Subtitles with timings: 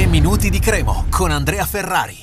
[0.00, 2.16] 3 minuti di Cremo con Andrea Ferrari.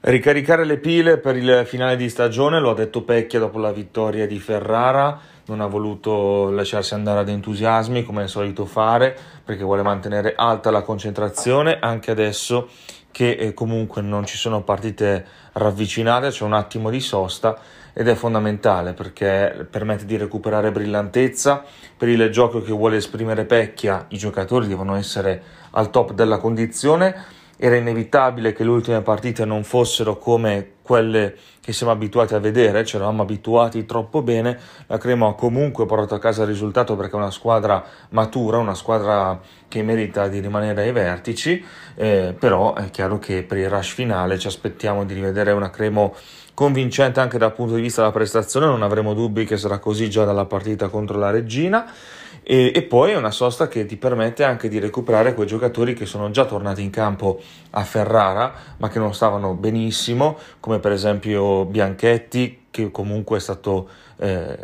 [0.00, 4.26] Ricaricare le pile per il finale di stagione, lo ha detto Pecchia dopo la vittoria
[4.26, 9.14] di Ferrara, non ha voluto lasciarsi andare ad entusiasmi come è solito fare
[9.44, 12.70] perché vuole mantenere alta la concentrazione anche adesso
[13.10, 17.58] che eh, comunque non ci sono partite ravvicinate, c'è un attimo di sosta
[17.92, 21.64] ed è fondamentale perché permette di recuperare brillantezza.
[21.96, 27.36] Per il gioco che vuole esprimere Pecchia, i giocatori devono essere al top della condizione.
[27.60, 32.84] Era inevitabile che le ultime partite non fossero come quelle che siamo abituati a vedere,
[32.84, 34.56] ci eravamo abituati troppo bene.
[34.86, 38.74] La Cremo ha comunque portato a casa il risultato perché è una squadra matura, una
[38.74, 41.62] squadra che merita di rimanere ai vertici,
[41.96, 46.14] eh, però è chiaro che per il rush finale ci aspettiamo di rivedere una Cremo
[46.54, 50.24] convincente anche dal punto di vista della prestazione, non avremo dubbi che sarà così già
[50.24, 51.92] dalla partita contro la Regina
[52.42, 56.06] e, e, poi è una sosta che ti permette anche di recuperare quei giocatori che
[56.06, 61.64] sono già tornati in campo a Ferrara ma che non stavano benissimo come per esempio
[61.64, 64.56] Bianchetti che comunque è stato eh,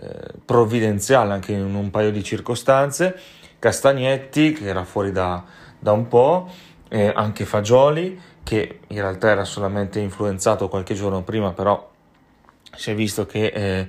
[0.44, 3.18] provvidenziale anche in un paio di circostanze
[3.58, 5.42] Castagnetti che era fuori da,
[5.78, 6.48] da un po'
[6.88, 11.90] eh, anche Fagioli che in realtà era solamente influenzato qualche giorno prima, però
[12.76, 13.88] si è visto che eh,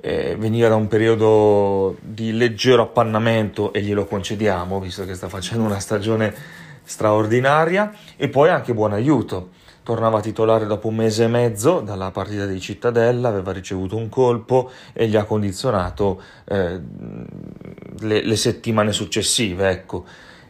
[0.00, 5.64] eh, veniva da un periodo di leggero appannamento e glielo concediamo, visto che sta facendo
[5.64, 6.34] una stagione
[6.84, 9.50] straordinaria, e poi anche buon aiuto.
[9.82, 14.70] Tornava titolare dopo un mese e mezzo dalla partita di Cittadella, aveva ricevuto un colpo
[14.92, 16.80] e gli ha condizionato eh,
[18.00, 19.68] le, le settimane successive.
[19.70, 20.04] Ecco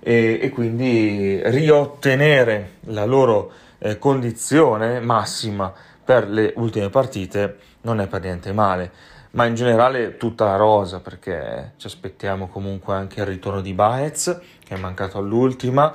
[0.07, 5.73] e, e quindi riottenere la loro eh, condizione massima
[6.05, 8.93] per le ultime partite non è per niente male
[9.37, 14.41] ma in generale tutta la rosa perché ci aspettiamo comunque anche il ritorno di Baez
[14.65, 15.95] che è mancato all'ultima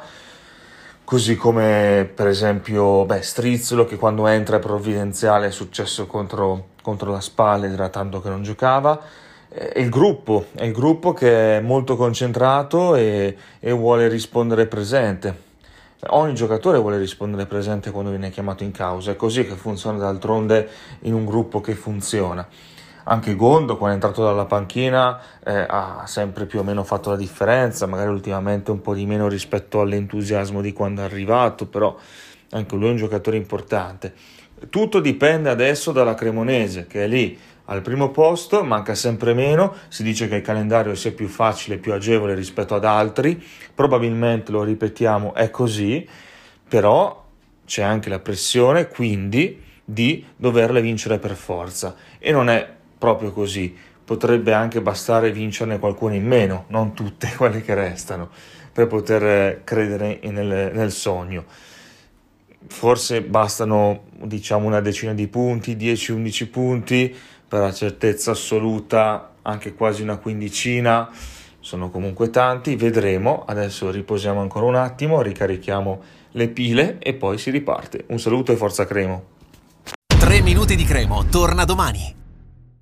[1.04, 7.12] così come per esempio beh, Strizzolo che quando entra è provvidenziale è successo contro, contro
[7.12, 9.00] la Spalla era tanto che non giocava
[9.54, 15.50] è il gruppo, è il gruppo che è molto concentrato e, e vuole rispondere presente.
[16.08, 20.70] Ogni giocatore vuole rispondere presente quando viene chiamato in causa, è così che funziona d'altronde
[21.02, 22.48] in un gruppo che funziona.
[23.12, 27.18] Anche Gondo, quando è entrato dalla panchina, eh, ha sempre più o meno fatto la
[27.18, 31.94] differenza, magari ultimamente un po' di meno rispetto all'entusiasmo di quando è arrivato, però
[32.52, 34.14] anche lui è un giocatore importante.
[34.70, 40.04] Tutto dipende adesso dalla Cremonese, che è lì al primo posto, manca sempre meno, si
[40.04, 43.44] dice che il calendario sia più facile, più agevole rispetto ad altri,
[43.76, 46.08] probabilmente lo ripetiamo è così,
[46.66, 47.26] però
[47.66, 53.76] c'è anche la pressione quindi di doverle vincere per forza e non è proprio così,
[54.06, 58.30] potrebbe anche bastare vincerne qualcuna in meno, non tutte quelle che restano,
[58.72, 61.46] per poter credere nel, nel sogno
[62.68, 67.16] forse bastano diciamo una decina di punti, 10-11 punti
[67.48, 71.10] per la certezza assoluta anche quasi una quindicina,
[71.60, 76.02] sono comunque tanti, vedremo, adesso riposiamo ancora un attimo, ricarichiamo
[76.32, 78.06] le pile e poi si riparte.
[78.08, 79.24] Un saluto e forza Cremo.
[80.18, 82.21] 3 minuti di Cremo, torna domani.